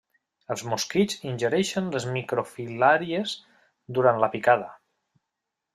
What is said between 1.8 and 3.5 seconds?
les microfilàries